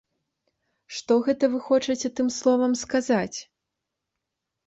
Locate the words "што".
0.99-1.17